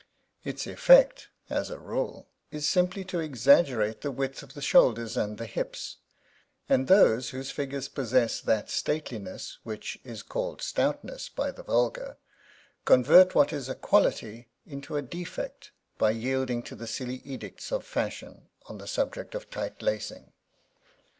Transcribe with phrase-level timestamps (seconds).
[0.43, 5.37] Its effect, as a rule, is simply to exaggerate the width of the shoulders and
[5.37, 5.97] the hips;
[6.67, 12.17] and those whose figures possess that stateliness which is called stoutness by the vulgar,
[12.83, 15.69] convert what is a quality into a defect
[15.99, 20.33] by yielding to the silly edicts of Fashion on the subject of tight lacing.